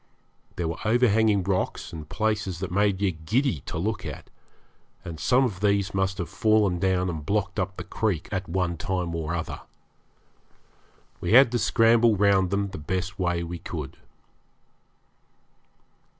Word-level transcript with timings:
There 0.55 0.67
were 0.67 0.79
overhanging 0.83 1.43
rocks 1.43 1.93
and 1.93 2.09
places 2.09 2.57
that 2.57 2.71
made 2.71 2.99
you 3.03 3.11
giddy 3.11 3.59
to 3.67 3.77
look 3.77 4.03
at, 4.03 4.31
and 5.05 5.19
some 5.19 5.43
of 5.43 5.59
these 5.59 5.93
must 5.93 6.17
have 6.17 6.27
fallen 6.27 6.79
down 6.79 7.07
and 7.07 7.23
blocked 7.23 7.59
up 7.59 7.77
the 7.77 7.83
creek 7.83 8.27
at 8.31 8.49
one 8.49 8.77
time 8.77 9.13
or 9.13 9.35
other. 9.35 9.61
We 11.19 11.33
had 11.33 11.51
to 11.51 11.59
scramble 11.59 12.15
round 12.15 12.49
them 12.49 12.69
the 12.69 12.79
best 12.79 13.19
way 13.19 13.43
we 13.43 13.59
could. 13.59 13.97